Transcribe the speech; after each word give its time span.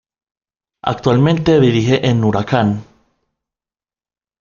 Actualmente 0.81 1.59
dirige 1.59 2.07
en 2.07 2.23
Huracán. 2.23 2.83